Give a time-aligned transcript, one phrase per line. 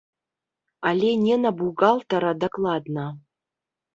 [0.91, 3.05] Але не на бухгалтара дакладна.